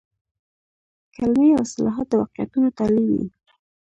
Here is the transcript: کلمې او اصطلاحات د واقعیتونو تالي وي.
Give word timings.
کلمې 1.15 1.49
او 1.53 1.61
اصطلاحات 1.65 2.07
د 2.09 2.13
واقعیتونو 2.21 2.67
تالي 2.77 3.03
وي. 3.09 3.23